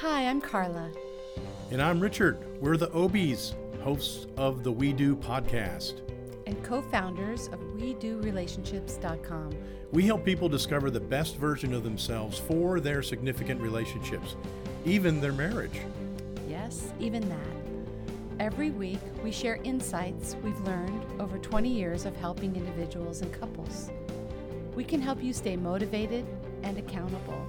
[0.00, 0.92] Hi, I'm Karla.
[1.72, 2.38] And I'm Richard.
[2.60, 6.02] We're the Obies, hosts of the We Do podcast.
[6.46, 9.58] And co founders of WeDoRelationships.com.
[9.90, 14.36] We help people discover the best version of themselves for their significant relationships,
[14.84, 15.80] even their marriage.
[16.48, 18.38] Yes, even that.
[18.38, 23.90] Every week, we share insights we've learned over 20 years of helping individuals and couples.
[24.76, 26.24] We can help you stay motivated
[26.62, 27.44] and accountable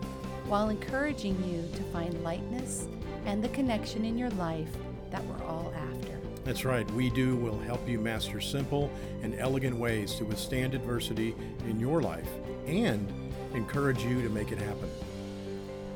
[0.50, 2.88] while encouraging you to find lightness
[3.26, 4.70] and the connection in your life
[5.12, 6.20] that we're all after.
[6.44, 6.90] That's right.
[6.92, 8.90] We Do will help you master simple
[9.22, 11.36] and elegant ways to withstand adversity
[11.68, 12.28] in your life
[12.66, 13.14] and
[13.54, 14.90] encourage you to make it happen.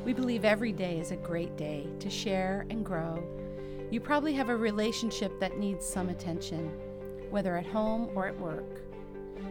[0.06, 3.24] We believe every day is a great day to share and grow.
[3.90, 6.70] You probably have a relationship that needs some attention,
[7.32, 8.84] whether at home or at work.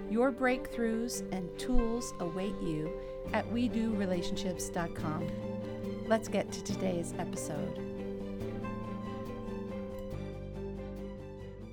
[0.09, 2.89] Your breakthroughs and tools await you
[3.33, 5.31] at WeDoRelationships.com.
[6.07, 7.79] Let's get to today's episode.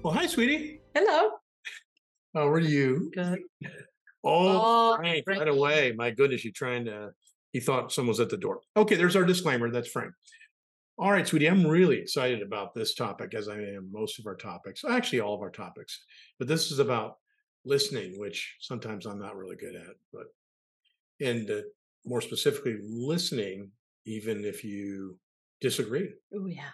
[0.03, 0.79] Well, hi, sweetie.
[0.95, 1.31] Hello.
[2.33, 3.11] How are you?
[3.13, 3.39] Good.
[4.23, 5.39] Oh, Oh, Frank, Frank.
[5.39, 5.91] right away.
[5.95, 7.09] My goodness, you're trying to,
[7.51, 8.61] he thought someone was at the door.
[8.77, 9.69] Okay, there's our disclaimer.
[9.71, 10.13] That's Frank.
[10.97, 14.35] All right, sweetie, I'm really excited about this topic as I am most of our
[14.35, 16.03] topics, actually, all of our topics.
[16.37, 17.15] But this is about
[17.65, 19.95] listening, which sometimes I'm not really good at.
[20.13, 20.25] But,
[21.19, 21.61] and uh,
[22.05, 23.71] more specifically, listening,
[24.05, 25.17] even if you
[25.61, 26.09] disagree.
[26.33, 26.71] Oh, yeah.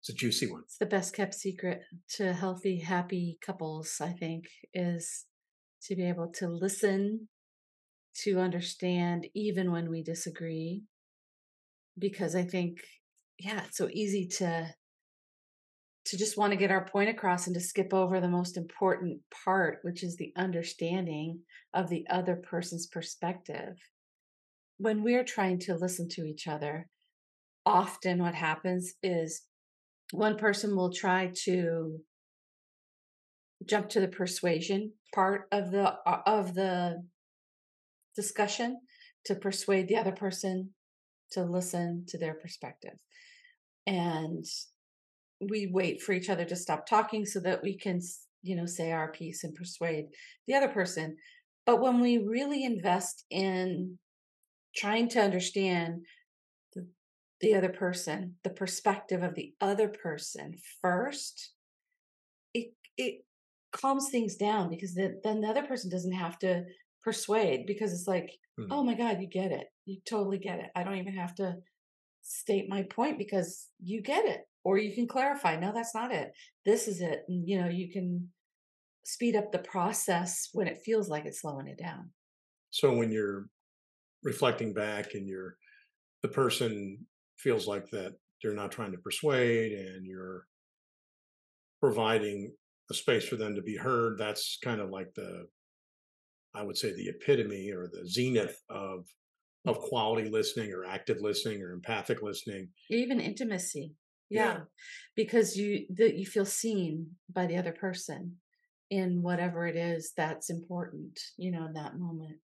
[0.00, 0.62] It's a juicy one.
[0.64, 1.80] It's the best kept secret
[2.16, 5.24] to healthy, happy couples, I think, is
[5.82, 7.28] to be able to listen,
[8.22, 10.84] to understand, even when we disagree.
[11.98, 12.78] Because I think,
[13.38, 14.74] yeah, it's so easy to
[16.06, 19.20] to just want to get our point across and to skip over the most important
[19.44, 21.40] part, which is the understanding
[21.74, 23.76] of the other person's perspective.
[24.78, 26.88] When we're trying to listen to each other,
[27.64, 29.42] often what happens is
[30.12, 31.98] one person will try to
[33.68, 37.02] jump to the persuasion part of the uh, of the
[38.14, 38.78] discussion
[39.24, 40.70] to persuade the other person
[41.32, 42.92] to listen to their perspective
[43.86, 44.44] and
[45.40, 48.00] we wait for each other to stop talking so that we can
[48.42, 50.06] you know say our piece and persuade
[50.46, 51.16] the other person.
[51.64, 53.98] But when we really invest in
[54.76, 56.06] trying to understand
[56.74, 56.88] the,
[57.40, 61.52] the other person the perspective of the other person first
[62.54, 63.24] it it
[63.72, 66.64] calms things down because then, then the other person doesn't have to
[67.02, 68.68] persuade because it's like Mhm.
[68.70, 69.68] oh my god you get it.
[69.84, 70.70] You totally get it.
[70.74, 71.56] I don't even have to
[72.22, 76.32] state my point because you get it or you can clarify no that's not it.
[76.64, 77.20] This is it.
[77.28, 78.28] And you know you can
[79.04, 82.10] speed up the process when it feels like it's slowing it down.
[82.70, 83.46] So when you're
[84.24, 85.56] reflecting back and you're
[86.22, 86.98] the person
[87.38, 90.46] feels like that they're not trying to persuade and you're
[91.80, 92.52] providing
[92.90, 95.46] a space for them to be heard, that's kind of like the
[96.56, 99.04] I would say the epitome or the zenith of
[99.64, 102.68] of quality listening or active listening or empathic listening.
[102.90, 103.94] even intimacy
[104.30, 104.44] Yeah.
[104.54, 104.60] yeah,
[105.14, 108.36] because you that you feel seen by the other person
[108.90, 112.38] in whatever it is that's important you know in that moment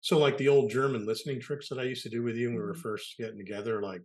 [0.00, 2.56] So like the old German listening tricks that I used to do with you when
[2.56, 2.82] we were Mhm.
[2.82, 4.02] first getting together, like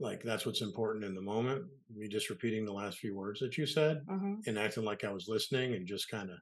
[0.00, 1.64] like that's what's important in the moment.
[1.94, 3.98] Me just repeating the last few words that you said.
[4.08, 4.36] uh-huh.
[4.46, 6.38] and acting like I was listening and just kind of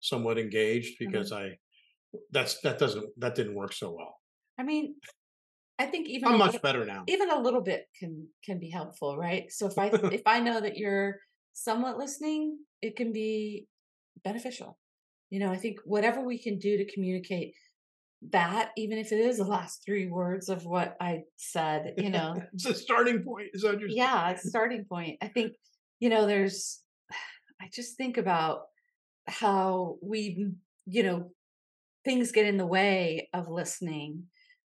[0.00, 1.10] somewhat engaged Mm-hmm.
[1.10, 1.58] because I
[2.30, 4.14] that's that doesn't that didn't work so well.
[4.58, 4.94] i mean
[5.82, 7.04] i think even I'm a much little, better now.
[7.08, 10.60] even a little bit can can be helpful right so if i if i know
[10.60, 11.16] that you're
[11.52, 13.66] somewhat listening it can be
[14.24, 14.78] beneficial
[15.30, 17.54] you know i think whatever we can do to communicate
[18.30, 22.40] that even if it is the last three words of what i said you know
[22.52, 23.48] it's a starting point.
[23.52, 23.98] Is that what you're saying?
[23.98, 25.54] yeah it's a starting point i think
[25.98, 26.80] you know there's
[27.60, 28.62] i just think about
[29.26, 30.46] how we
[30.86, 31.30] you know
[32.04, 34.24] things get in the way of listening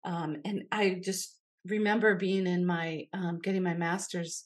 [0.05, 4.45] um, and i just remember being in my um, getting my master's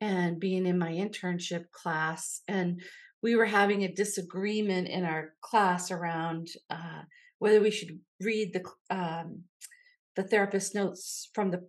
[0.00, 2.80] and being in my internship class and
[3.22, 7.02] we were having a disagreement in our class around uh,
[7.38, 9.44] whether we should read the um,
[10.16, 11.68] the therapist notes from the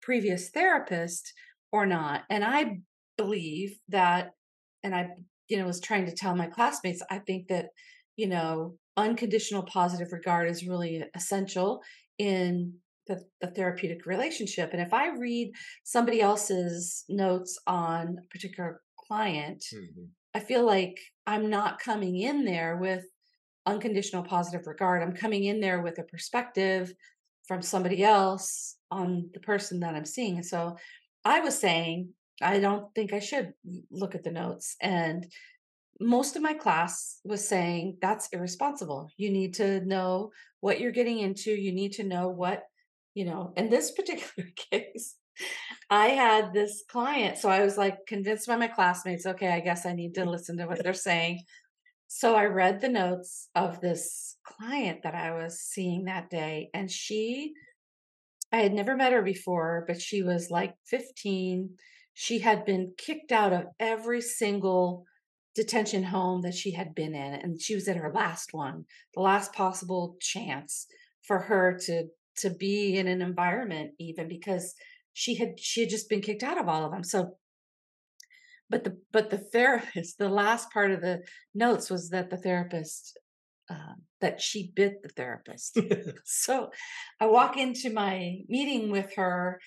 [0.00, 1.32] previous therapist
[1.72, 2.78] or not and i
[3.16, 4.30] believe that
[4.82, 5.08] and i
[5.48, 7.66] you know was trying to tell my classmates i think that
[8.16, 11.82] you know unconditional positive regard is really essential
[12.18, 12.74] in
[13.06, 15.50] the, the therapeutic relationship and if i read
[15.84, 20.08] somebody else's notes on a particular client Mhm.
[20.34, 23.04] I feel like I'm not coming in there with
[23.66, 25.02] unconditional positive regard.
[25.02, 26.92] I'm coming in there with a perspective
[27.46, 30.42] from somebody else on the person that I'm seeing.
[30.42, 30.76] So
[31.24, 32.10] I was saying,
[32.42, 33.52] I don't think I should
[33.90, 34.76] look at the notes.
[34.80, 35.26] And
[36.00, 39.10] most of my class was saying that's irresponsible.
[39.16, 40.30] You need to know
[40.60, 41.50] what you're getting into.
[41.50, 42.62] You need to know what,
[43.14, 45.16] you know, in this particular case,
[45.90, 47.38] I had this client.
[47.38, 50.56] So I was like convinced by my classmates, okay, I guess I need to listen
[50.58, 51.42] to what they're saying.
[52.06, 56.90] So I read the notes of this client that I was seeing that day, and
[56.90, 57.52] she,
[58.50, 61.68] I had never met her before, but she was like 15.
[62.14, 65.04] She had been kicked out of every single
[65.54, 68.84] detention home that she had been in and she was in her last one
[69.14, 70.86] the last possible chance
[71.22, 72.04] for her to
[72.36, 74.74] to be in an environment even because
[75.12, 77.02] she had she had just been kicked out of all of them.
[77.02, 77.36] So
[78.70, 81.22] but the but the therapist the last part of the
[81.54, 83.18] notes was that the therapist
[83.68, 85.78] uh, that she bit the therapist.
[86.24, 86.70] So
[87.20, 89.60] i walk into my meeting with her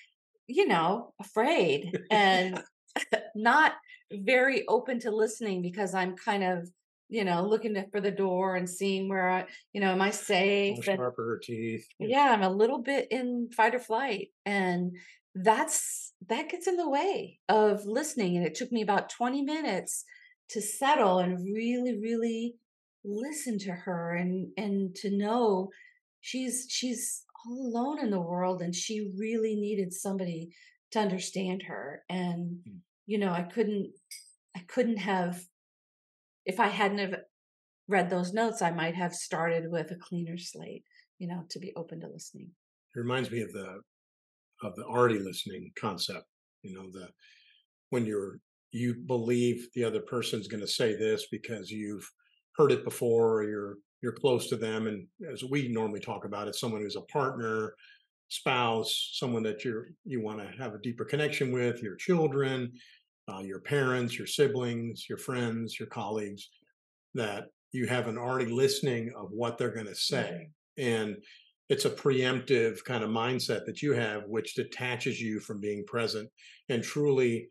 [0.46, 2.62] you know afraid and
[3.34, 3.72] not
[4.14, 6.70] very open to listening because I'm kind of,
[7.08, 10.84] you know, looking for the door and seeing where I, you know, am I safe?
[10.84, 11.86] Sharper her teeth.
[11.98, 14.28] Yeah, I'm a little bit in fight or flight.
[14.46, 14.96] And
[15.34, 18.36] that's that gets in the way of listening.
[18.36, 20.04] And it took me about 20 minutes
[20.50, 22.56] to settle and really, really
[23.04, 25.70] listen to her and and to know
[26.20, 30.50] she's she's all alone in the world and she really needed somebody
[30.92, 33.90] to understand her and mm you know, I couldn't
[34.56, 35.42] I couldn't have
[36.44, 37.14] if I hadn't have
[37.88, 40.84] read those notes, I might have started with a cleaner slate,
[41.18, 42.50] you know, to be open to listening.
[42.94, 43.80] It reminds me of the
[44.62, 46.26] of the already listening concept.
[46.62, 47.08] You know, the
[47.90, 48.38] when you're
[48.72, 52.08] you believe the other person's going to say this because you've
[52.56, 56.48] heard it before or you're you're close to them and as we normally talk about
[56.48, 57.74] it someone who's a partner
[58.32, 62.72] spouse, someone that you're you want to have a deeper connection with, your children,
[63.28, 66.48] uh, your parents, your siblings, your friends, your colleagues,
[67.14, 70.48] that you have an already listening of what they're going to say,
[70.78, 71.16] and
[71.68, 76.28] it's a preemptive kind of mindset that you have, which detaches you from being present
[76.68, 77.48] and truly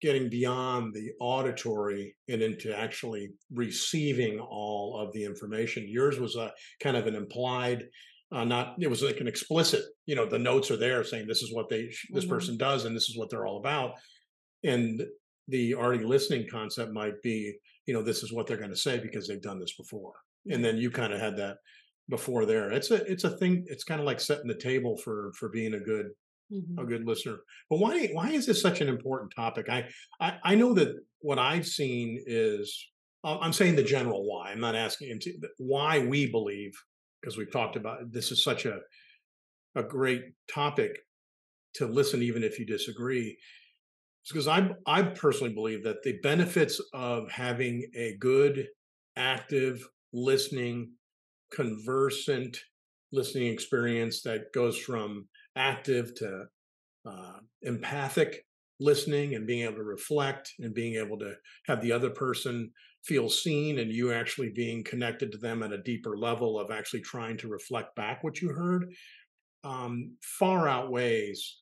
[0.00, 5.84] getting beyond the auditory and into actually receiving all of the information.
[5.88, 7.84] Yours was a kind of an implied
[8.30, 11.42] uh, not it was like an explicit you know the notes are there saying this
[11.42, 12.34] is what they this mm-hmm.
[12.34, 13.92] person does and this is what they're all about.
[14.64, 15.02] And
[15.46, 17.54] the already listening concept might be
[17.86, 20.14] you know this is what they're going to say because they've done this before.
[20.50, 21.58] And then you kind of had that
[22.08, 22.70] before there.
[22.70, 25.74] It's a it's a thing it's kind of like setting the table for for being
[25.74, 26.08] a good
[26.52, 26.78] mm-hmm.
[26.78, 27.38] a good listener.
[27.70, 29.68] But why why is this such an important topic?
[29.70, 29.88] I,
[30.20, 32.86] I i know that what i've seen is
[33.24, 34.50] i'm saying the general why.
[34.50, 36.72] I'm not asking into why we believe
[37.20, 38.80] because we've talked about this is such a
[39.74, 40.98] a great topic
[41.74, 43.36] to listen even if you disagree.
[44.28, 48.66] Because I I personally believe that the benefits of having a good
[49.16, 50.90] active listening
[51.50, 52.58] conversant
[53.12, 55.26] listening experience that goes from
[55.56, 56.44] active to
[57.06, 58.44] uh, empathic
[58.80, 61.34] listening and being able to reflect and being able to
[61.66, 62.70] have the other person
[63.08, 67.00] feel seen and you actually being connected to them at a deeper level of actually
[67.00, 68.92] trying to reflect back what you heard
[69.64, 71.60] um, far outweighs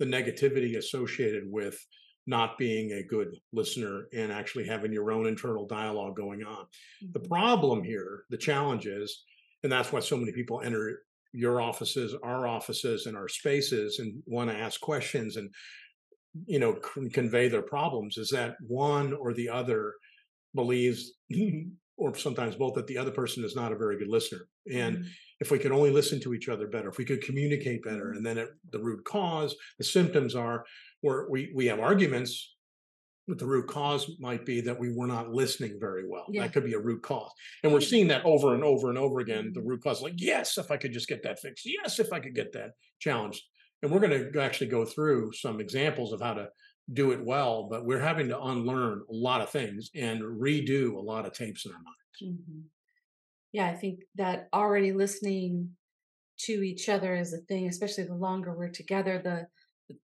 [0.00, 1.78] the negativity associated with
[2.26, 6.64] not being a good listener and actually having your own internal dialogue going on.
[6.64, 7.12] Mm-hmm.
[7.12, 9.24] The problem here, the challenge is,
[9.62, 11.00] and that's why so many people enter
[11.32, 15.50] your offices, our offices, and our spaces and want to ask questions and
[16.46, 16.74] you know
[17.12, 19.94] convey their problems is that one or the other
[20.54, 21.12] believes
[21.96, 25.08] or sometimes both that the other person is not a very good listener and mm-hmm.
[25.40, 28.26] if we could only listen to each other better if we could communicate better mm-hmm.
[28.26, 30.64] and then the root cause the symptoms are
[31.00, 32.54] where we we have arguments
[33.28, 36.24] but the root cause might be that we were not listening very well.
[36.30, 36.42] Yeah.
[36.42, 37.30] That could be a root cause.
[37.62, 39.52] And we're seeing that over and over and over again.
[39.52, 39.68] The mm-hmm.
[39.68, 41.66] root cause, like, yes, if I could just get that fixed.
[41.66, 43.42] Yes, if I could get that challenged.
[43.82, 46.48] And we're going to actually go through some examples of how to
[46.92, 51.00] do it well, but we're having to unlearn a lot of things and redo a
[51.00, 52.38] lot of tapes in our minds.
[52.40, 52.60] Mm-hmm.
[53.52, 55.70] Yeah, I think that already listening
[56.40, 59.46] to each other is a thing, especially the longer we're together, the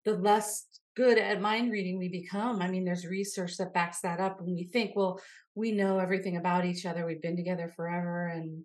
[0.04, 2.62] the less good at mind reading we become.
[2.62, 4.40] I mean, there's research that backs that up.
[4.40, 5.20] And we think, well,
[5.54, 7.04] we know everything about each other.
[7.04, 8.28] We've been together forever.
[8.28, 8.62] And,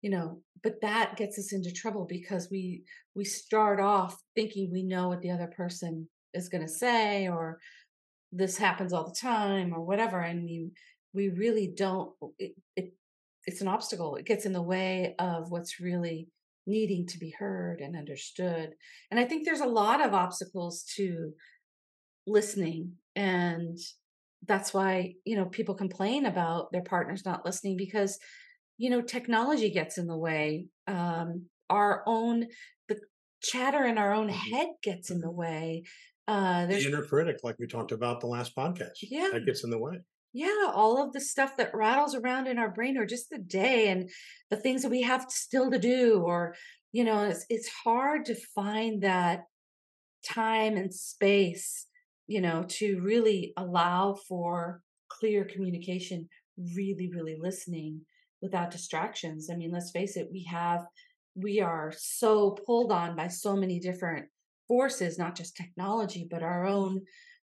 [0.00, 4.82] you know, but that gets us into trouble because we we start off thinking we
[4.82, 7.58] know what the other person is going to say or
[8.32, 10.70] this happens all the time or whatever and we
[11.14, 12.94] we really don't it, it
[13.46, 16.28] it's an obstacle it gets in the way of what's really
[16.66, 18.70] needing to be heard and understood.
[19.10, 21.32] And I think there's a lot of obstacles to
[22.26, 23.78] listening and
[24.46, 28.18] that's why you know people complain about their partners not listening because
[28.78, 32.46] you know technology gets in the way um our own
[32.88, 32.98] the
[33.42, 34.32] chatter in our own Mhm.
[34.32, 35.82] head gets in the way
[36.28, 39.70] uh The inner critic, like we talked about the last podcast, yeah that gets in
[39.70, 39.98] the way.
[40.32, 43.88] yeah all of the stuff that rattles around in our brain or just the day
[43.88, 44.08] and
[44.50, 46.54] the things that we have still to do or
[46.92, 49.44] you know it's it's hard to find that
[50.24, 51.86] time and space
[52.28, 56.28] you know to really allow for clear communication
[56.76, 58.00] really really listening
[58.40, 60.86] without distractions i mean let's face it we have
[61.34, 64.26] we are so pulled on by so many different
[64.68, 67.02] forces not just technology but our own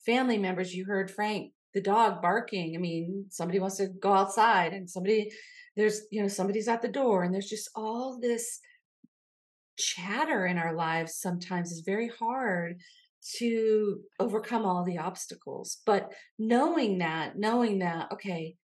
[0.04, 4.72] family members you heard frank the dog barking i mean somebody wants to go outside
[4.72, 5.30] and somebody
[5.76, 8.60] there's you know somebody's at the door and there's just all this
[9.76, 12.80] chatter in our lives sometimes is very hard
[13.38, 15.80] to overcome all the obstacles.
[15.86, 18.56] But knowing that, knowing that, okay,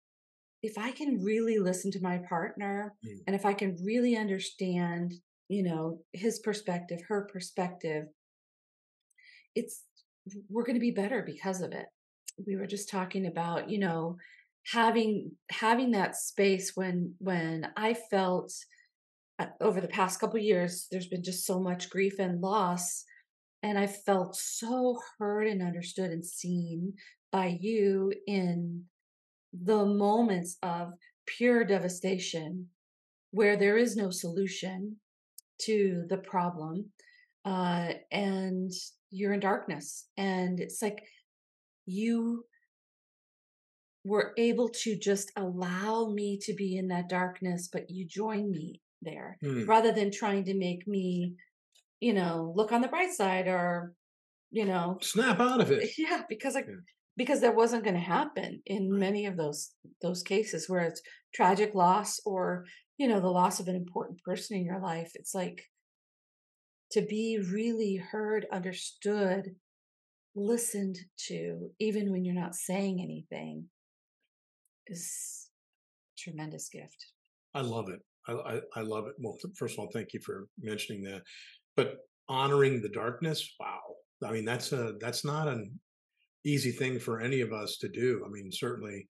[0.61, 3.19] if I can really listen to my partner Mm.
[3.27, 5.13] and if I can really understand,
[5.47, 8.07] you know, his perspective, her perspective,
[9.59, 9.83] it's
[10.49, 11.85] we're going to be better because of it.
[12.45, 14.17] We were just talking about, you know,
[14.71, 18.53] having having that space when when I felt
[19.39, 23.05] uh, over the past couple years there's been just so much grief and loss
[23.63, 26.93] and I felt so heard and understood and seen
[27.31, 28.85] by you in
[29.53, 30.93] the moments of
[31.25, 32.67] pure devastation
[33.31, 34.97] where there is no solution
[35.61, 36.91] to the problem
[37.45, 38.71] uh, and
[39.11, 41.03] you're in darkness and it's like
[41.85, 42.43] you
[44.05, 48.81] were able to just allow me to be in that darkness but you join me
[49.01, 49.65] there Hmm.
[49.65, 51.35] rather than trying to make me
[51.99, 53.93] you know look on the bright side or
[54.51, 55.89] you know Snap out of it.
[55.97, 56.75] yeah because i Yeah.
[57.17, 61.01] because that wasn't going to happen in many of those those cases where it's
[61.33, 62.65] tragic loss or
[62.97, 65.63] you know the loss of an important person in your life it's like
[66.91, 69.55] to be really heard understood
[70.35, 73.65] listened to even when you're not saying anything
[74.87, 75.49] is
[76.17, 77.05] a tremendous gift
[77.53, 77.99] I love it.
[78.27, 79.13] I, I, I love it.
[79.19, 81.23] Well, first of all, thank you for mentioning that.
[81.75, 83.79] But honoring the darkness, wow.
[84.23, 85.79] I mean, that's a that's not an
[86.45, 88.23] easy thing for any of us to do.
[88.25, 89.07] I mean, certainly,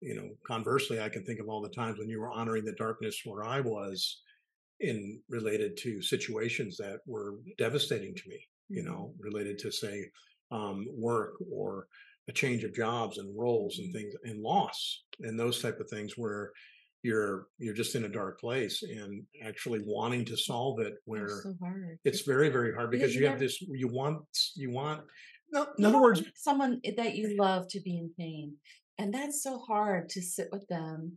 [0.00, 2.72] you know, conversely, I can think of all the times when you were honoring the
[2.72, 4.22] darkness where I was
[4.80, 8.92] in related to situations that were devastating to me, you mm-hmm.
[8.92, 10.04] know, related to say
[10.50, 11.86] um, work or
[12.28, 13.98] a change of jobs and roles and mm-hmm.
[13.98, 16.52] things and loss and those type of things where
[17.02, 21.54] you're you're just in a dark place and actually wanting to solve it where so
[22.04, 24.24] it's very very hard Because because you you have this you want
[24.56, 25.02] you want
[25.52, 28.54] no in other words someone eh, that you love to be in pain
[28.98, 31.12] and that's so hard to sit with them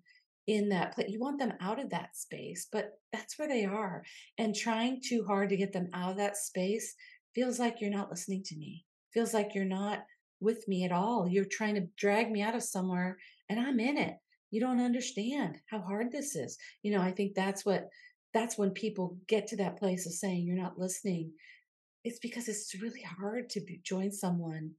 [0.50, 4.04] in that place you want them out of that space but that's where they are
[4.40, 6.96] and trying too hard to get them out of that space
[7.36, 10.00] feels like you're not listening to me feels like you're not
[10.40, 13.16] with me at all you're trying to drag me out of somewhere
[13.48, 14.16] and i'm in it.
[14.52, 16.58] You don't understand how hard this is.
[16.82, 17.88] You know i think that's what
[18.34, 21.32] that's when people get to that place of saying you're not listening.
[22.04, 24.72] It's because it's really hard to be, join someone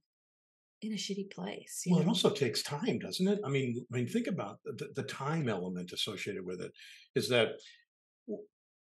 [0.81, 1.83] in a shitty place.
[1.87, 5.03] Well it also takes time doesn't it i mean i mean think about the, the
[5.03, 6.71] time element associated with it
[7.15, 7.53] is that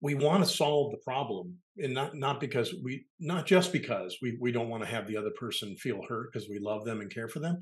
[0.01, 4.37] we want to solve the problem and not not because we not just because we
[4.39, 7.13] we don't want to have the other person feel hurt because we love them and
[7.13, 7.57] care for them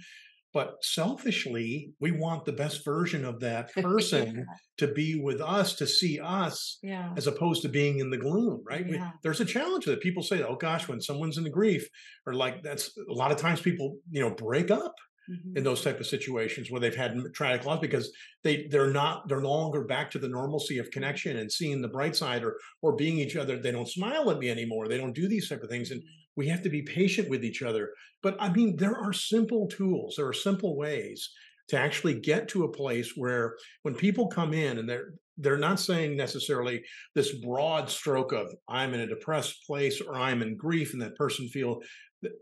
[0.56, 4.46] but selfishly we want the best version of that person
[4.78, 7.12] to be with us to see us yeah.
[7.18, 8.88] as opposed to being in the gloom right?
[8.90, 11.88] We- there's a challenge that people say oh gosh when someone's in the grief
[12.26, 14.96] or like that's a lot of times people you know break up
[15.28, 15.58] Mhm.
[15.58, 18.12] in those type of situations where they've had tragic loss because
[18.44, 21.88] they they're not they're no longer back to the normalcy of connection and seeing the
[21.88, 23.58] bright side or or being each other.
[23.58, 24.88] They don't smile at me anymore.
[24.88, 25.90] They don't do these type of things.
[25.90, 26.04] And
[26.36, 27.92] we have to be patient with each other.
[28.26, 31.30] But i mean there are simple tools there are simple ways
[31.68, 35.80] to actually get to a place where when people come in and they're they're not
[35.80, 40.94] saying necessarily this broad stroke of i'm in a depressed place or i'm in grief
[40.94, 41.82] and that person feel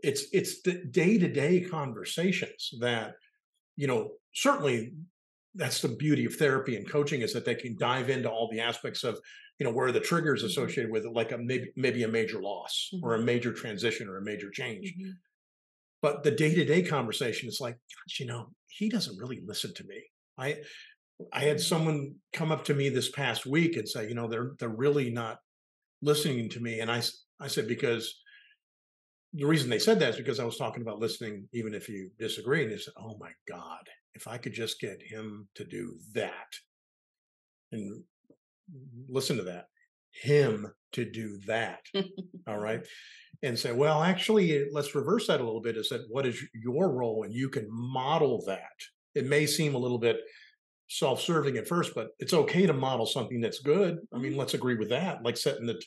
[0.02, 3.12] it's it's the day-to-day conversations that
[3.76, 4.94] you know certainly
[5.54, 8.60] that's the beauty of therapy and coaching is that they can dive into all the
[8.60, 9.20] aspects of
[9.58, 10.46] you know where are the triggers Mhm.
[10.46, 14.18] associated with it like a maybe maybe a major loss or a major transition or
[14.18, 15.12] a major change Mhm.
[16.02, 20.02] but the day-to-day conversation is like gosh you know he doesn't really listen to me
[20.38, 20.62] i
[21.32, 21.60] i had Mhm.
[21.60, 25.10] someone come up to me this past week and say you know they're they're really
[25.10, 25.38] not
[26.02, 26.80] listening to me.
[26.80, 27.02] And I,
[27.40, 28.20] I said, because
[29.32, 32.10] the reason they said that is because I was talking about listening, even if you
[32.18, 32.62] disagree.
[32.62, 36.52] And they said, oh my God, if I could just get him to do that
[37.72, 38.04] and
[39.08, 39.66] listen to that,
[40.12, 41.80] him to do that.
[42.46, 42.86] all right.
[43.42, 45.76] And say, well, actually, let's reverse that a little bit.
[45.76, 47.24] Is that what is your role?
[47.24, 48.72] And you can model that.
[49.14, 50.20] It may seem a little bit
[50.88, 53.98] self-serving at first, but it's okay to model something that's good.
[54.14, 54.36] I mean, Mhm.
[54.36, 55.22] let's agree with that.
[55.24, 55.82] Like setting the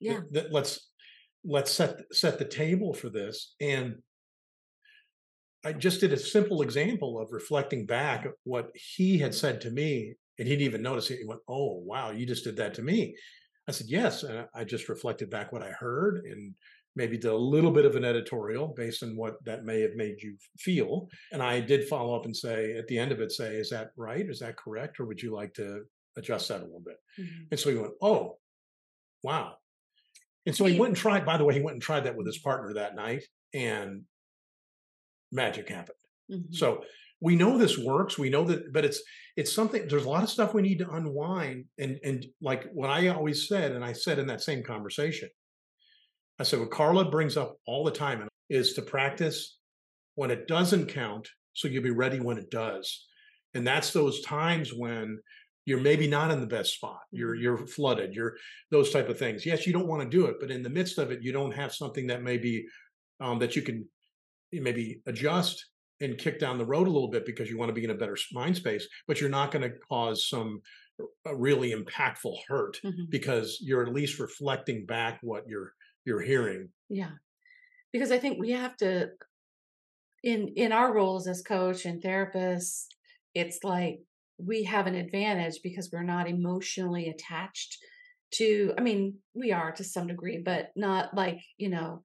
[0.00, 0.22] Yeah.
[0.32, 0.90] th- let's
[1.44, 3.54] let's set set the table for this.
[3.60, 4.02] And
[5.64, 10.14] I just did a simple example of reflecting back what he had said to me,
[10.38, 11.18] and he didn't even notice it.
[11.18, 13.16] He went, "Oh, wow, you just did that to me."
[13.68, 16.54] I said, "Yes," and I- just reflected back what I heard, and
[16.94, 20.22] maybe did a little bit of an editorial based on what that may have made
[20.22, 21.08] you feel.
[21.32, 23.90] And I did follow up and say at the end of it, say, "Is that
[23.96, 24.28] right?
[24.28, 24.98] Is that correct?
[25.00, 25.84] Or would you like to
[26.16, 27.48] adjust that a little bit?" Mhm.
[27.50, 28.38] And so he went, "Oh,
[29.22, 29.58] wow."
[30.46, 31.26] And so he went and tried.
[31.26, 33.24] By the way, he went and tried that with his partner that night,
[33.54, 34.06] and
[35.32, 35.98] magic happened.
[36.30, 36.54] Mhm.
[36.54, 36.84] So
[37.20, 38.18] we know this works.
[38.18, 39.02] We know that, but it's
[39.36, 39.86] it's something.
[39.88, 41.66] There's a lot of stuff we need to unwind.
[41.78, 45.28] And and like what I always said, and I said in that same conversation,
[46.38, 49.58] I said what Karla brings up all the time is to practice
[50.14, 53.06] when it doesn't count, so you'll be ready when it does.
[53.54, 55.18] And that's those times when
[55.64, 57.00] you're maybe not in the best spot.
[57.10, 57.42] You're Mhm.
[57.42, 58.14] you're flooded.
[58.14, 58.36] You're
[58.70, 59.44] those type of things.
[59.46, 61.52] Yes, you don't want to do it, but in the midst of it, you don't
[61.52, 62.66] have something that maybe
[63.20, 63.88] um, that you can
[64.52, 65.66] maybe adjust
[66.00, 67.94] and kick down the road a little bit because you want to be in a
[67.94, 70.60] better mind space, but you're not going to cause some
[71.26, 73.10] uh, really impactful hurt Mhm.
[73.10, 75.72] because you're at least reflecting back what you're
[76.04, 76.68] you're hearing.
[76.88, 77.12] Yeah.
[77.92, 79.10] Because I think we have to
[80.22, 82.94] in in our roles as coach and therapist,
[83.34, 84.00] it's like
[84.38, 87.78] we have an advantage because we're not emotionally attached
[88.32, 92.02] to I mean, we are to some degree, but not like, you know,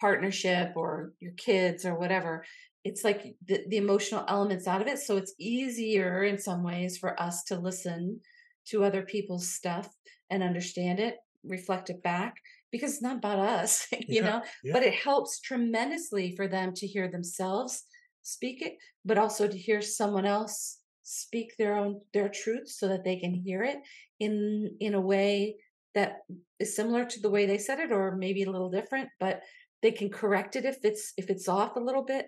[0.00, 2.44] partnership or your kids or whatever.
[2.86, 4.98] It's like the, the emotional elements out of it.
[4.98, 8.20] So it's easier in some ways for us to listen
[8.68, 9.88] to other people's stuff
[10.30, 12.34] and understand it, reflect it back,
[12.70, 14.72] because it's not about us, you Yeah, know, yeah.
[14.72, 17.84] but it helps tremendously for them to hear themselves
[18.22, 23.04] speak it, but also to hear someone else speak their own their truth so that
[23.04, 23.78] they can hear it
[24.18, 25.56] in in a way
[25.94, 26.18] that
[26.58, 29.40] is similar to the way they said it or maybe a little different but
[29.82, 32.26] they can correct it if it's if it's off a little bit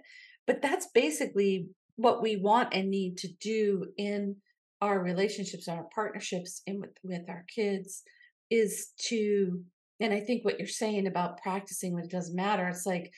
[0.48, 4.34] but that's basically what we want and need to do in
[4.80, 8.02] our relationships our partnerships and with with our kids
[8.50, 9.60] is to
[10.00, 13.12] and i think what you're saying about practicing when it doesn't matter it's like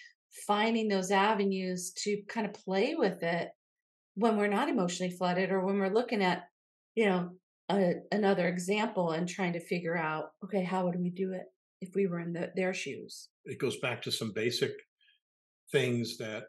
[0.47, 3.49] finding those avenues to kind of play with it
[4.15, 6.45] when we're not emotionally flooded or when we're looking at
[6.95, 7.31] you know
[7.71, 11.45] a, another example and trying to figure out okay how would we do it
[11.81, 13.29] if we were in the, their shoes?
[13.45, 14.73] It goes back to some basic
[15.73, 16.45] things that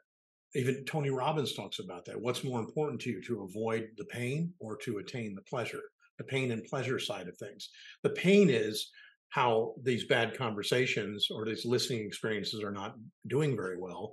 [0.56, 2.20] even Tony Robbins talks about that.
[2.20, 5.82] What's more important to you to avoid the pain or to attain the pleasure?
[6.18, 7.70] The pain and pleasure side of things.
[8.04, 8.92] The pain is
[9.30, 12.96] how these bad conversations or these listening experiences are not
[13.28, 14.12] doing very well,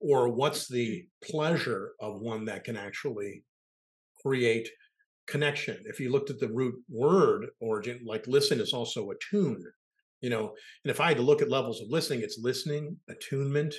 [0.00, 3.42] or what's the pleasure of one that can actually
[4.22, 4.68] create
[5.26, 5.78] connection.
[5.86, 9.64] If you looked at the root word origin, like listen is also attune,
[10.20, 13.74] you know, and if I had to look at levels of listening, it's listening, attunement,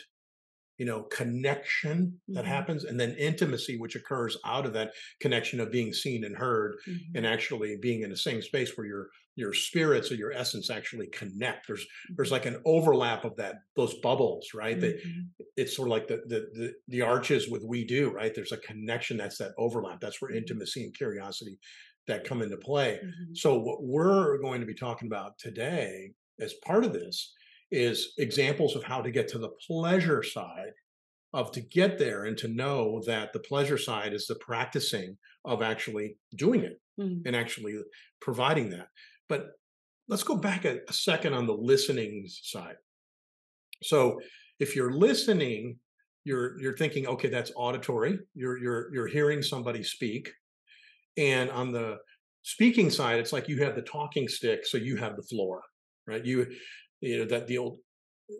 [0.80, 2.48] you know, connection that Mhm.
[2.48, 6.78] happens, and then intimacy, which occurs out of that connection of being seen and heard
[6.86, 7.16] Mhm.
[7.16, 11.08] and actually being in the same space where your your spirits or your essence actually
[11.10, 11.68] connect.
[11.68, 11.88] There's
[12.18, 14.80] there's like an overlap of that, those bubbles, right?
[14.82, 15.34] That Mhm.
[15.58, 18.58] it's sort of like the, the the the arches with we do right there's a
[18.58, 20.36] connection that's that overlap that's where Mhm.
[20.36, 21.60] intimacy and curiosity
[22.08, 23.34] that come into play Mhm.
[23.34, 27.34] so what we're going to be talking about today as part of this
[27.72, 30.74] is examples of how to get to the pleasure side
[31.34, 35.62] of to get there and to know that the pleasure side is the practicing of
[35.62, 37.22] actually doing it Mhm.
[37.26, 37.80] and actually
[38.20, 38.88] providing that.
[39.28, 39.52] But
[40.08, 42.78] let's go back a, a second on the listening side.
[43.84, 44.20] So
[44.60, 45.80] if you're listening,
[46.26, 48.20] you're you're thinking, okay, that's auditory.
[48.34, 50.32] You're you're you're hearing somebody speak.
[51.18, 51.98] And on the
[52.44, 55.64] speaking side, it's like you have the talking stick, so you have the floor,
[56.08, 56.26] right?
[56.26, 56.48] You
[57.02, 57.80] you know that the old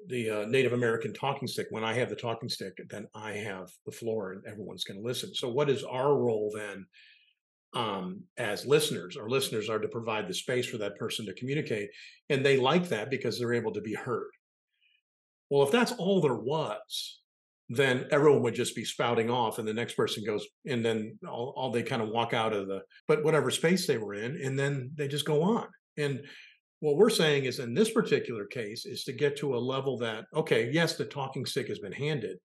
[0.08, 1.68] the uh, Native American talking stick.
[1.70, 5.06] When I have the talking stick, then I have the floor, and everyone's going to
[5.06, 5.34] listen.
[5.34, 6.86] So, what is our role then
[7.74, 9.18] um, as listeners?
[9.18, 11.90] Our listeners are to provide the space for that person to communicate,
[12.30, 14.30] and they like that because they're able to be heard.
[15.50, 17.20] Well, if that's all there was,
[17.70, 21.54] then everyone would just be spouting off, and the next person goes, and then all,
[21.56, 24.58] all they kind of walk out of the, but whatever space they were in, and
[24.58, 25.68] then they just go on.
[25.98, 26.22] And
[26.80, 30.26] what we're saying is in this particular case is to get to a level that
[30.34, 32.38] okay yes the talking stick has been handed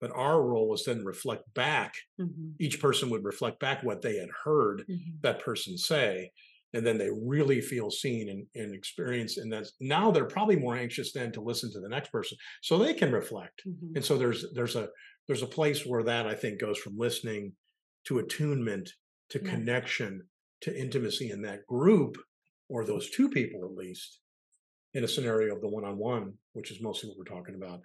[0.00, 4.16] but our role is then reflect back Mhm, each person would reflect back what they
[4.16, 5.20] had heard mhm.
[5.22, 6.30] that person say
[6.72, 10.76] and then they really feel seen and, and experience and that's now they're probably more
[10.76, 13.96] anxious then to listen to the next person so they can reflect Mhm.
[13.96, 14.88] and so there's there's a
[15.26, 17.54] there's a place where that i think goes from listening
[18.04, 18.90] to attunement
[19.30, 19.48] to Yeah.
[19.50, 20.28] connection
[20.60, 22.16] to intimacy in that group
[22.70, 24.20] or those two people at least
[24.94, 27.80] in a scenario of the one-on-one which is mostly what we're talking about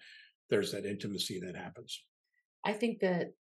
[0.50, 2.04] there's that intimacy that happens.
[2.64, 3.34] I think that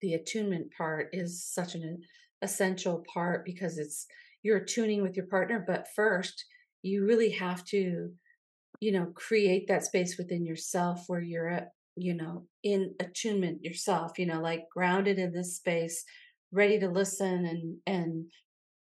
[0.00, 2.00] the attunement part is such an
[2.42, 4.06] essential part because it's
[4.42, 6.44] you're attuning with your partner, but first
[6.82, 8.10] you really have to,
[8.80, 14.18] you know, create that space within yourself where you're at, you know, in attunement yourself,
[14.18, 16.02] you know, like grounded in this space,
[16.52, 18.24] ready to listen and and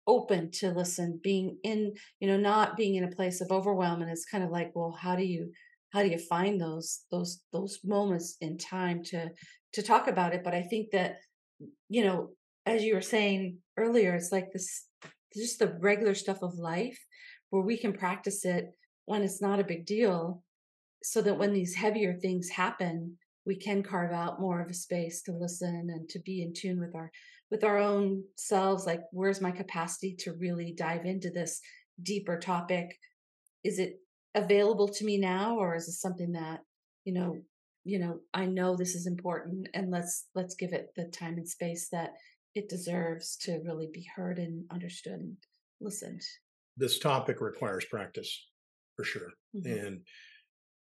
[0.06, 4.02] open to listen, being in, you know, not being in a place of overwhelm.
[4.02, 5.52] And it's kind of like, well, how do you
[5.92, 9.30] how do you find those those those moments in time to
[9.74, 10.42] to talk about it?
[10.44, 11.16] But I think that,
[11.88, 12.30] you know,
[12.66, 14.86] as you were saying earlier, it's like this
[15.34, 16.98] just the regular stuff of life
[17.50, 18.72] where we can practice it
[19.04, 20.42] when it's not a big deal
[21.02, 25.22] so that when these heavier things happen we can carve out more of a space
[25.22, 27.10] to listen and to be in tune with our
[27.50, 31.60] with our own selves like where's my capacity to really dive into this
[32.02, 32.96] deeper topic
[33.64, 33.96] is it
[34.34, 36.60] available to me now or is it something that
[37.04, 37.36] you know
[37.84, 41.48] you know i know this is important and let's let's give it the time and
[41.48, 42.12] space that
[42.54, 45.36] it deserves to really be heard and understood and
[45.80, 46.22] listened
[46.76, 48.48] this topic requires practice
[48.96, 49.86] for sure Mhm.
[49.86, 50.06] and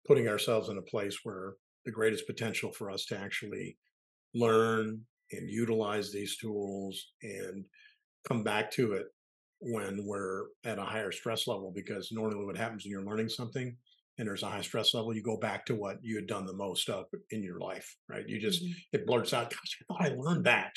[0.07, 3.79] putting ourselves in a place where the greatest potential for us to actually
[4.35, 7.65] learn and utilize these tools and
[8.27, 9.07] come back to it
[9.61, 13.77] when we're at a higher stress level because normally what happens when you're learning something
[14.19, 16.53] and there's a high stress level you go back to what you had done the
[16.53, 18.75] most of in your life right you just Mhm.
[18.93, 20.75] it blurts out gosh i thought i learned that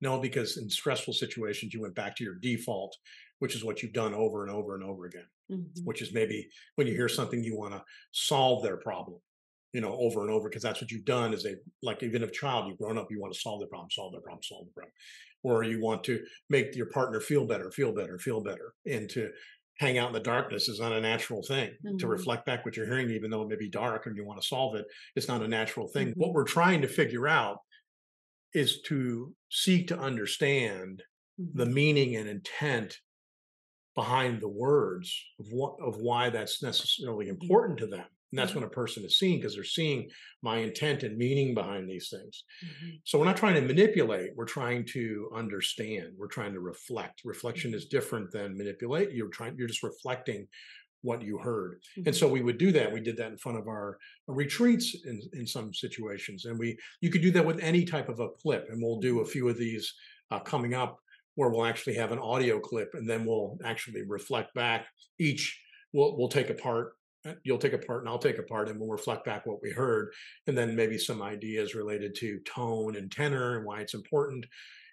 [0.00, 2.96] no because in stressful situations you went back to your default
[3.40, 5.84] which is what you've done over and over and over again Mhm.
[5.84, 9.20] which is maybe when you hear something you want to solve their problem
[9.72, 12.30] you know over and over because that's what you've done is a like even if
[12.30, 14.66] a child you've grown up you want to solve the problem solve the problem solve
[14.66, 14.92] the problem
[15.42, 19.30] or you want to make your partner feel better feel better feel better and to
[19.78, 22.08] hang out in the darkness is not a natural thing to Mhm.
[22.08, 24.46] reflect back what you're hearing even though it may be dark and you want to
[24.46, 26.14] solve it it's not a natural thing Mhm.
[26.16, 27.58] what we're trying to figure out
[28.54, 31.02] is to seek to understand
[31.54, 31.66] the Mhm.
[31.66, 33.00] meaning and intent
[33.94, 38.64] behind the words of what of why that's necessarily important to them and that's when
[38.64, 40.08] a person is seeing because they're seeing
[40.42, 42.44] my intent and meaning behind these things.
[42.64, 43.00] Mhm.
[43.04, 47.22] so we're not trying to manipulate we're trying to understand we're trying to reflect.
[47.24, 50.48] Reflection is different than manipulate you're trying you're just reflecting
[51.02, 51.82] what you heard.
[52.04, 52.18] And Mhm.
[52.18, 55.46] so we would do that we did that in front of our retreats in, in
[55.46, 58.80] some situations and we you could do that with any type of a clip and
[58.82, 59.92] we'll do a few of these
[60.30, 60.98] uh, coming up
[61.36, 64.86] where we'll actually have an audio clip and then we'll actually reflect back.
[65.18, 65.58] Each
[65.92, 68.42] we'll we'll take a part uh, Eh, you'll take a part and I'll take a
[68.42, 70.12] part and we'll reflect back what we heard
[70.46, 74.46] and then maybe some ideas related to tone and tenor and why it's important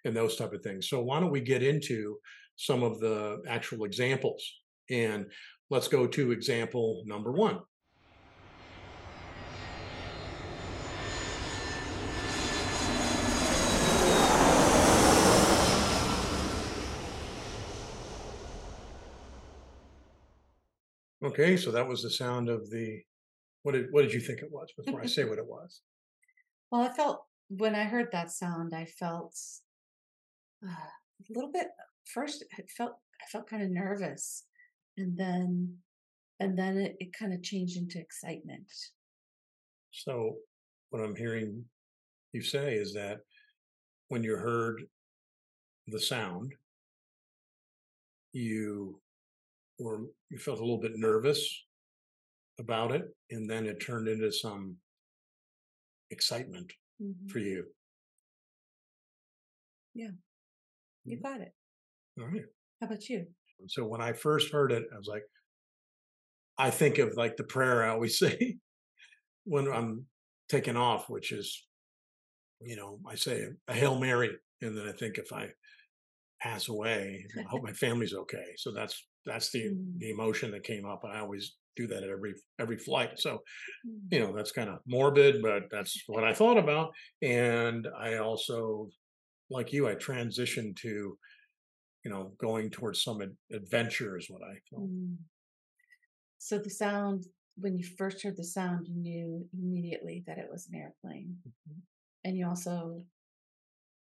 [0.06, 0.90] and those type of things.
[0.90, 2.18] So why don't we get into
[2.56, 4.44] some of the actual examples
[4.90, 5.32] and
[5.70, 7.60] let's go to example number one
[21.38, 23.02] okay so that was the sound of the
[23.64, 25.82] what did what did you think it was before i say what it was
[26.72, 29.38] Well, I felt when I heard that sound, I felt
[30.66, 31.68] uh, a little bit.
[32.06, 34.44] First, it felt I felt kind of nervous,
[34.98, 35.78] and then
[36.40, 38.68] and then it, it kind of changed into excitement.
[39.92, 40.38] So,
[40.90, 41.66] what I'm hearing
[42.34, 43.20] you say is that
[44.10, 44.84] when you heard
[45.88, 46.54] the sound,
[48.34, 49.00] you
[49.80, 51.66] were you felt a little bit nervous
[52.60, 54.78] about it, and then it turned into some
[56.10, 57.30] excitement Mhm.
[57.30, 57.66] for you.
[59.94, 60.12] Yeah.
[61.06, 61.54] You got it.
[62.20, 62.46] All right.
[62.82, 63.28] How about you?
[63.68, 65.24] So when I first heard it, I was like,
[66.58, 68.58] I think of like the prayer I always say
[69.44, 70.08] when I'm
[70.50, 71.66] taking off, which is,
[72.62, 74.38] you know, I say a Hail Mary.
[74.62, 75.50] And then I think if I
[76.42, 78.54] pass away, I hope my family's okay.
[78.58, 80.00] So that's that's the Mm.
[80.00, 81.04] the emotion that came up.
[81.04, 83.20] And I always do that at every every flight.
[83.20, 83.44] So,
[83.86, 84.12] Mm.
[84.14, 86.94] you know, that's kind of morbid, but that's what I thought about.
[87.22, 88.90] And I also,
[89.50, 91.18] like you, I transitioned to,
[92.04, 94.90] you know, going towards some ad- adventure is what I felt.
[94.90, 95.18] Mm.
[96.40, 100.68] So the sound, when you first heard the sound, you knew immediately that it was
[100.68, 101.42] an airplane.
[101.48, 101.82] Mhm.
[102.24, 103.06] And you also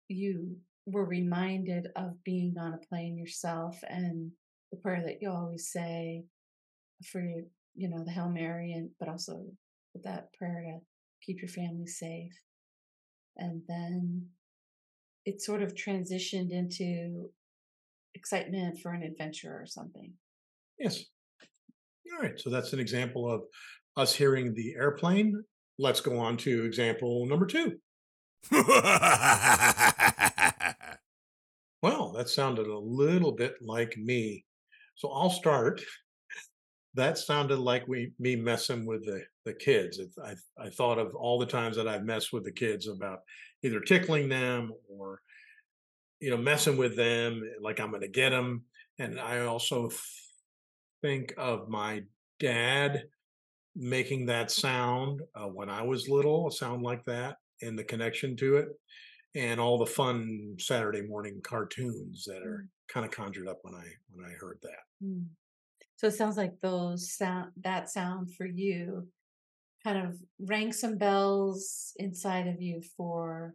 [0.08, 4.32] you were reminded of being on a plane yourself and
[4.72, 6.24] the prayer that you always say
[7.12, 7.44] for your,
[7.76, 9.44] you know, the Hail Mary and but also
[9.94, 12.34] with that prayer to keep your family safe.
[13.38, 14.28] And then
[15.26, 17.30] it sort of transitioned into
[18.16, 20.14] excitement for an adventure or something.
[20.80, 21.04] Yes.
[22.14, 22.40] All right.
[22.40, 23.42] So that's an example of
[23.98, 25.44] us hearing the airplane.
[25.78, 27.78] Let's go on to example number two.
[32.22, 34.46] That sounded a little bit like me.
[34.94, 35.82] So I'll start.
[36.94, 40.00] That sounded like we me messing with the the kids.
[40.24, 43.22] I I thought of all the times that I've messed with the kids about
[43.64, 45.20] either tickling them or
[46.20, 48.66] you know messing with them like I'm going to get them.
[49.00, 50.00] And I also th-
[51.02, 52.04] think of my
[52.40, 53.06] dad
[53.76, 58.36] making that sound uh, when I was little, a sound like that, and the connection
[58.36, 58.68] to it,
[59.36, 63.86] and all the fun Saturday morning cartoons that are kind of conjured up when I
[64.12, 65.06] when I heard that.
[65.06, 65.28] Mm.
[65.96, 69.08] So it sounds like those sound that sound for you
[69.84, 73.54] kind of rang some bells inside of you for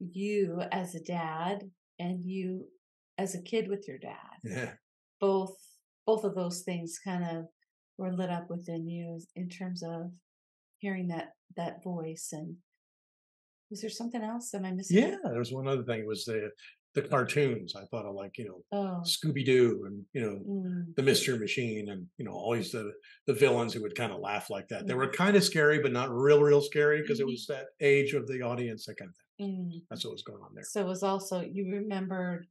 [0.00, 2.66] you as a dad and you
[3.18, 4.16] as a kid with your dad.
[4.42, 4.72] Yeah,
[5.20, 5.56] Both
[6.06, 7.46] both of those things kind of
[7.96, 10.10] were lit up within you in terms of
[10.78, 12.56] hearing that that voice and
[13.74, 14.54] was there something else?
[14.54, 14.98] Am I missing?
[14.98, 15.16] yeah.
[15.24, 16.00] There was one other thing.
[16.00, 16.50] It was the
[16.94, 17.74] the cartoons.
[17.74, 19.02] I thought of like you know Oh.
[19.02, 22.92] Scooby Doo and you know mm, the Mystery Machine and you know always the
[23.26, 24.86] the villains who would kind of laugh like that.
[24.86, 25.14] They were Mhm.
[25.14, 27.30] kind of scary, but not real real scary because it Mhm.
[27.32, 28.86] was that age of the audience.
[28.86, 29.70] That kind of thing.
[29.72, 29.82] mm.
[29.90, 30.62] That's what was going on there.
[30.64, 32.46] So it was also you remembered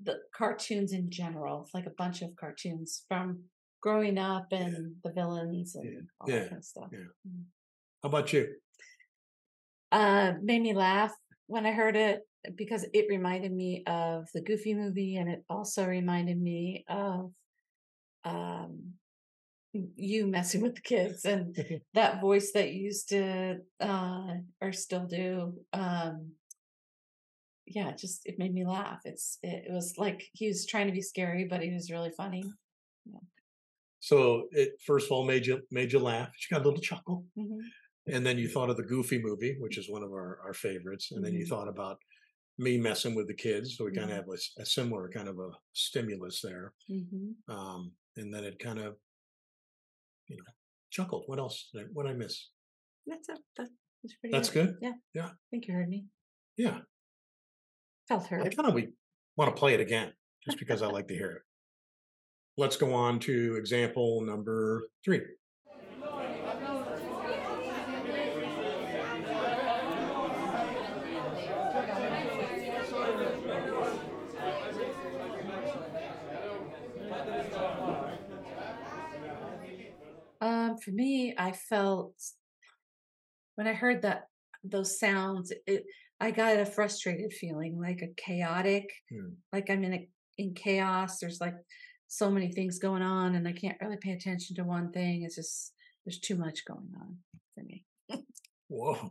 [0.00, 3.44] the cartoons in general, like a bunch of cartoons from
[3.80, 6.38] growing up and the villains and all Yeah.
[6.40, 6.90] that kind of stuff.
[6.92, 6.98] Yeah.
[7.28, 7.44] Mm.
[8.02, 8.44] How about you?
[9.94, 11.14] Uh, made me laugh
[11.46, 12.22] when I heard it
[12.56, 17.30] because it reminded me of the Goofy movie, and it also reminded me of
[18.24, 18.94] um
[19.94, 21.56] you messing with the kids and
[21.94, 26.32] that voice that you used to uh or still do um
[27.66, 29.00] yeah it just it made me laugh.
[29.04, 32.10] It's it, it was like he was trying to be scary but he was really
[32.10, 32.42] funny.
[34.00, 36.32] So it first of all made you made you laugh.
[36.40, 37.60] You got a little chuckle, hmm
[38.06, 41.12] and then you thought of the Goofy movie, which is one of our our favorites,
[41.12, 41.48] and then you Mhm.
[41.48, 41.98] thought about
[42.58, 43.76] me messing with the kids.
[43.76, 44.18] So we kind Mhm.
[44.18, 48.78] of have a similar kind of a stimulus there, hmm um, and then it kind
[48.78, 48.96] of
[50.28, 50.44] you know
[50.90, 51.24] chuckled.
[51.26, 51.70] What else?
[51.72, 52.50] Did I, what did I miss?
[53.06, 53.68] that's it that,
[54.02, 54.78] that's pretty That's good good.
[54.80, 55.26] yeah Yeah.
[55.26, 56.06] i think you heard me
[56.56, 56.80] Yeah,
[58.08, 58.40] felt her.
[58.40, 58.94] I kind of we
[59.36, 60.14] want to play it again
[60.44, 61.42] just because I like to hear it.
[62.56, 65.22] Let's go on to example number three.
[80.40, 82.14] Um, for me, I felt
[83.56, 84.28] when I heard that
[84.62, 85.84] those sounds, it
[86.20, 89.34] I got a frustrated feeling, like a chaotic, Hmm.
[89.52, 91.18] like I'm in a in chaos.
[91.18, 91.54] There's like
[92.08, 95.22] so many things going on, and I can't really pay attention to one thing.
[95.22, 95.72] It's just
[96.04, 97.18] there's too much going on
[97.54, 97.84] for me.
[98.68, 99.10] Whoa.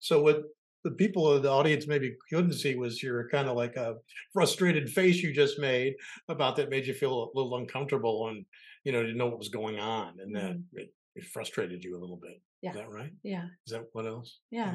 [0.00, 0.42] So what
[0.84, 3.96] the people in the audience maybe couldn't see was your kind of like a
[4.32, 5.94] frustrated face you just made
[6.28, 8.44] about that made you feel a little uncomfortable and
[8.84, 12.00] you know didn't know what was going on and that it, it frustrated you a
[12.00, 12.40] little bit.
[12.62, 12.70] Yeah.
[12.70, 13.12] Is that right?
[13.22, 14.38] Yeah, Is that what else?
[14.50, 14.74] yeah,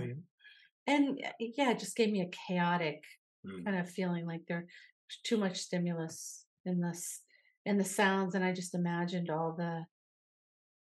[0.88, 3.04] and uh, yeah, it just gave me a chaotic
[3.48, 3.64] Mm.
[3.64, 4.66] kind of feeling, like there's
[5.24, 7.22] too much stimulus in this
[7.66, 9.86] in the sounds, and I just imagined all the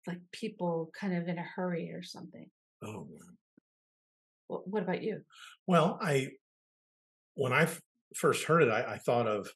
[0.08, 2.50] like people kind of in a hurry or something.
[2.84, 3.08] Oh
[4.48, 5.22] what about you?
[5.68, 6.30] Well, I
[7.36, 7.82] when I f-
[8.16, 9.52] first heard it, I, I thought of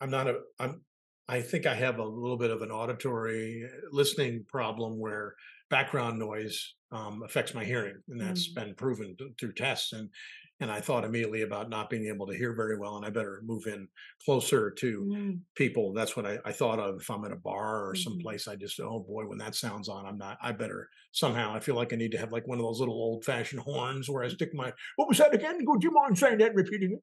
[0.00, 0.82] I'm not a I'm
[1.28, 5.34] I think I have a little bit of an auditory uh, listening problem where
[5.70, 8.54] background noise um, affects my hearing, and that's Mm.
[8.54, 9.92] been proven th- through tests.
[9.92, 10.10] And
[10.58, 13.42] and I thought immediately about not being able to hear very well, and I better
[13.44, 13.88] move in
[14.24, 15.92] closer to Mm, people.
[15.92, 18.02] That's what I, I thought of if I'm at a bar or Mhm.
[18.04, 18.48] someplace.
[18.48, 20.38] I just oh boy, when that sounds on, I'm not.
[20.40, 21.52] I better somehow.
[21.54, 24.08] I feel like I need to have like one of those little old fashioned horns
[24.08, 24.72] where I stick my.
[24.94, 25.58] What was that again?
[25.66, 27.02] Would you mind saying that, and repeating it?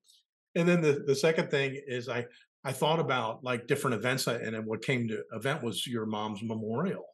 [0.56, 2.26] And then the the second thing is I
[2.64, 6.42] I thought about like different events, and then what came to event was your mom's
[6.44, 7.06] memorial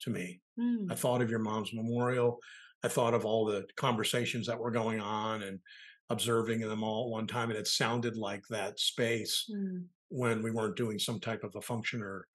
[0.00, 0.42] to me.
[0.56, 2.38] mm, I thought of your mom's memorial.
[2.84, 5.60] I thought of all the conversations that were going on and
[6.10, 10.50] observing them all at one time, and it sounded like that space mm, when we
[10.50, 12.28] weren't doing some type of a function or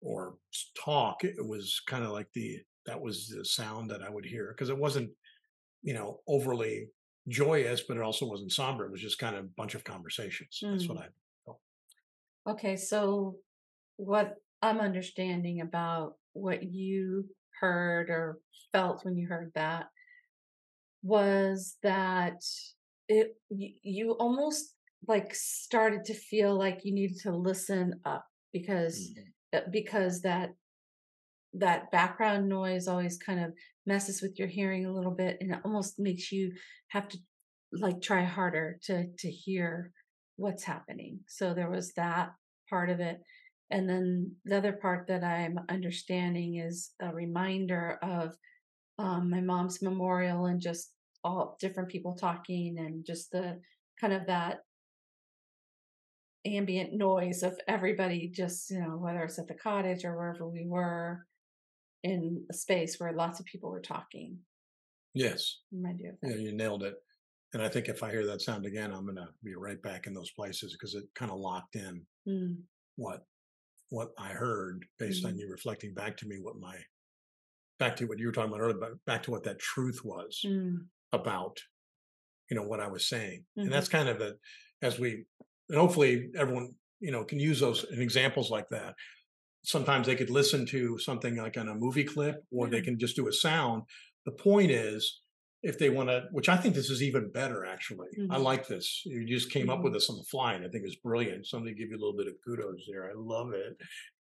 [0.00, 0.36] or
[0.76, 4.48] talk, it was kind of like the that was the sound that I would hear
[4.52, 5.12] because it wasn't,
[5.82, 6.88] you know, overly
[7.28, 8.86] joyous, but it also wasn't somber.
[8.86, 10.64] It was just kind of a bunch of conversations.
[10.70, 11.02] That's what Mm.
[11.04, 11.08] I.
[12.46, 13.36] Okay, so
[13.96, 17.28] what I'm understanding about what you
[17.60, 18.40] heard or
[18.72, 19.88] felt when you heard that
[21.02, 22.42] was that
[23.08, 24.76] it you, almost
[25.08, 29.32] like started to feel like you needed to listen up because Mhm.
[29.52, 30.50] uh, because that
[31.54, 33.52] that background noise always kind of
[33.86, 36.52] messes with your hearing a little bit and it almost makes you
[36.88, 37.18] have to
[37.72, 39.92] like try harder to to hear
[40.36, 42.30] what's happening so there was that
[42.68, 43.20] part of it
[43.70, 48.34] and then the other part that i'm understanding is a reminder of
[48.98, 50.92] um, my mom's memorial and just
[51.24, 53.58] all different people talking and just the
[54.00, 54.60] kind of that
[56.44, 60.66] ambient noise of everybody just you know whether it's at the cottage or wherever we
[60.66, 61.24] were
[62.02, 64.38] in a space where lots of people were talking
[65.14, 65.58] Yes.
[65.70, 66.94] remind you of Yeah, you nailed it.
[67.52, 70.14] And I think if I hear that sound again, I'm gonna be right back in
[70.14, 73.26] those places because it kind of locked in Mm, what
[73.90, 75.38] what I heard based on Mhm.
[75.38, 76.84] you reflecting back to me what my
[77.78, 80.44] back to what you were talking about earlier, but back to what that truth was
[80.44, 81.58] mm, about,
[82.50, 83.46] you know, what I was saying.
[83.56, 83.64] Mhm.
[83.64, 84.36] And that's kind of a
[84.82, 85.26] as we
[85.70, 88.94] and hopefully everyone, you know, can use those in examples like that.
[89.64, 93.16] Sometimes they could listen to something like on a movie clip or they can just
[93.16, 93.84] do a sound.
[94.26, 95.21] The point is
[95.62, 98.08] if they want to, which I think this is even better actually.
[98.30, 98.42] I Mhm.
[98.42, 99.02] like this.
[99.04, 99.84] You just came up Mhm.
[99.84, 101.46] with this on the fly and I think it's brilliant.
[101.46, 103.08] Somebody give you a little bit of kudos there.
[103.10, 103.76] I love it.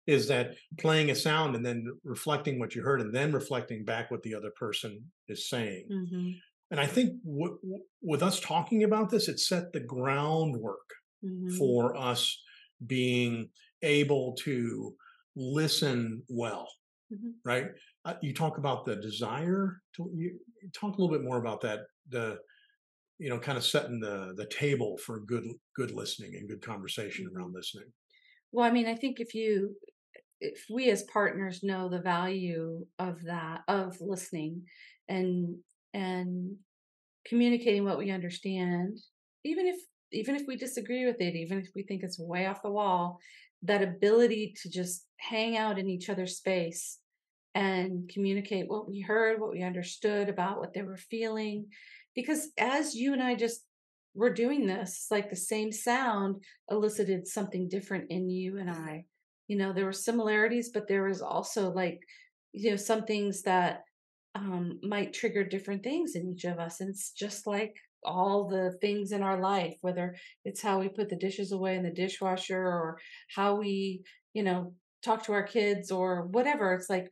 [0.07, 4.11] Is that playing a sound and then reflecting what you heard and then reflecting back
[4.11, 5.87] what the other person is saying.
[5.89, 6.39] mhm,
[6.71, 10.89] And I think w- w- with us talking about this, it set the groundwork
[11.23, 12.41] mhm, for us
[12.85, 13.49] being
[13.81, 14.95] able to
[15.35, 16.67] listen well,
[17.11, 17.33] mhm.
[17.45, 17.67] right?
[18.09, 20.39] Uh, you talk about the desire to you
[20.73, 21.81] talk a little bit more about that.
[22.09, 22.39] The
[23.19, 25.43] you know, kind of setting the the table for good
[25.75, 27.35] good listening and good conversation Mhm.
[27.35, 27.91] around listening.
[28.51, 29.75] well i mean i think if you
[30.41, 34.65] if we as partners know the value of that of listening
[35.07, 35.59] and
[35.93, 36.57] and
[37.25, 38.97] communicating what we understand
[39.43, 39.75] even if
[40.11, 43.19] even if we disagree with it even if we think it's way off the wall
[43.61, 46.99] that ability to just hang out in each other's space
[47.55, 51.65] and communicate what we heard what we understood about what they were feeling
[52.15, 53.65] because as you and i just
[54.15, 56.35] were doing this it's like the same sound
[56.69, 59.03] elicited something different in you and i
[59.47, 61.99] you know there were similarities but there was also like
[62.53, 63.83] you know some things that
[64.35, 66.81] um, might trigger different things in each of us.
[66.81, 71.09] And it's just like all the things in our life, whether it's how we put
[71.09, 72.99] the dishes away in the dishwasher or
[73.35, 76.73] how we, you know, talk to our kids or whatever.
[76.73, 77.09] It's like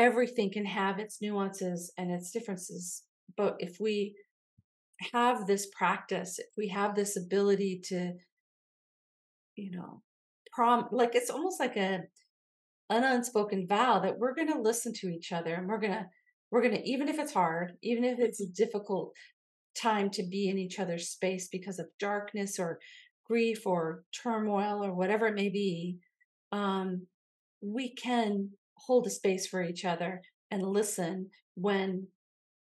[0.00, 3.02] everything can have its nuances and its differences.
[3.36, 4.14] But if we
[5.12, 8.14] have this practice, if we have this ability to,
[9.56, 10.02] you know,
[10.52, 12.00] prom like it's almost like a
[12.88, 16.06] an unspoken vow that we're going to listen to each other and we're going to
[16.50, 19.12] we're going to even if it's hard even if it's a difficult
[19.76, 22.80] time to be in each other's space because of darkness or
[23.28, 25.98] grief or turmoil or whatever it may be
[26.50, 27.06] um
[27.62, 28.50] we can
[28.86, 32.06] hold a space for each other and listen when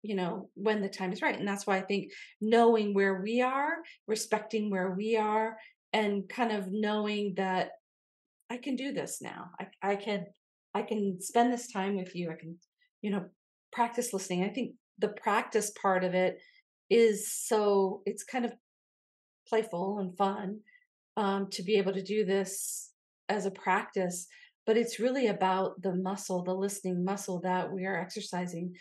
[0.03, 2.11] you know when the time is right and that's why i think
[2.41, 3.75] knowing where we are
[4.07, 5.57] respecting where we are
[5.93, 7.73] and kind of knowing that
[8.51, 9.51] I can do this now.
[9.61, 10.27] I, I can
[10.75, 12.31] I can spend this time with you.
[12.31, 12.57] I can,
[13.03, 13.25] you know,
[13.73, 14.45] practice listening.
[14.45, 16.39] I think the practice part of it
[16.91, 18.53] is so it's kind of
[19.49, 20.61] playful and fun
[21.17, 22.91] um, to be able to do this
[23.29, 24.27] as a practice.
[24.71, 28.77] But it's really about the muscle, the listening muscle that we are exercising,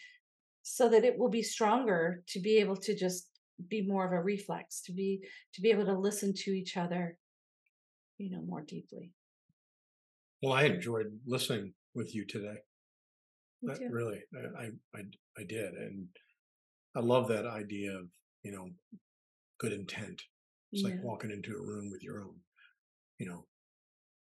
[0.62, 3.32] so that it will be stronger to be able to just
[3.68, 5.24] be more of a reflex, to be
[5.56, 7.18] to be able to listen to each other,
[8.20, 9.14] you know, more deeply.
[10.44, 12.58] Well, I enjoyed listening with you today.
[13.64, 15.02] Me That really, I, I, I
[15.40, 16.08] I did, and
[16.96, 18.06] I love that idea of
[18.44, 18.70] you know
[19.60, 20.22] good intent.
[20.72, 22.36] It's like walking into a room with your own,
[23.18, 23.46] you know,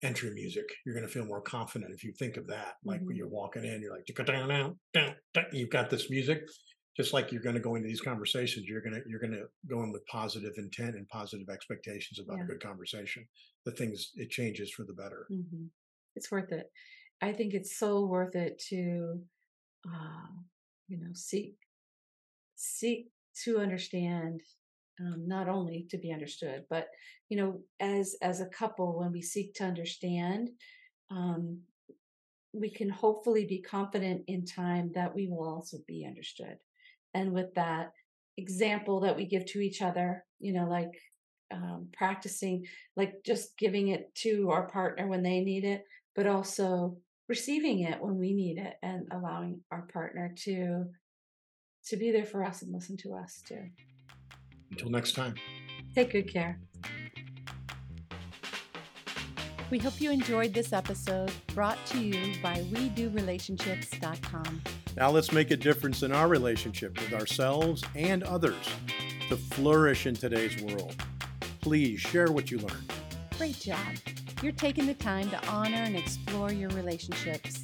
[0.03, 0.65] entry music.
[0.85, 2.75] You're going to feel more confident if you think of that.
[2.85, 3.17] Like when Mhm.
[3.17, 6.41] you're walking in, you're like, "Down, down, down, down." you've got this music.
[6.95, 9.47] Just like you're going to go into these conversations, you're going to you're going to
[9.67, 12.43] go in with positive intent and positive expectations about Yeah.
[12.43, 13.27] a good conversation.
[13.65, 15.29] The things it changes for the better.
[15.29, 15.67] hmm
[16.15, 16.71] It's worth it.
[17.21, 19.23] I think it's so worth it to,
[19.87, 20.27] uh,
[20.87, 21.55] you know, seek
[22.55, 23.09] seek
[23.43, 24.41] to understand,
[24.99, 26.87] um, not only to be understood, but
[27.29, 30.49] you know, as as a couple, when we seek to understand,
[31.09, 31.59] um,
[32.53, 36.57] we can hopefully be confident in time that we will also be understood.
[37.13, 37.91] And with that
[38.37, 40.91] example that we give to each other, you know, like
[41.51, 42.65] um, practicing,
[42.95, 45.83] like just giving it to our partner when they need it,
[46.15, 50.85] but also receiving it when we need it and allowing our partner to
[51.85, 53.61] to be there for us and listen to us too.
[54.73, 55.35] Until next time.
[55.93, 56.59] Take good care.
[59.69, 64.61] We hope you enjoyed this episode brought to you by WeDoRelationships.com.
[64.97, 68.65] Now let's make a difference in our relationship with ourselves and others
[69.29, 70.95] to flourish in today's world.
[71.61, 72.91] Please share what you learned.
[73.37, 73.77] Great job.
[74.41, 77.63] You're taking the time to honor and explore your relationships.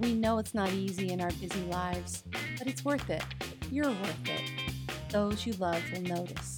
[0.00, 2.24] We know it's not easy in our busy lives,
[2.58, 3.22] but it's worth it.
[3.70, 4.47] You're worth it.
[5.10, 6.57] Those you love will notice.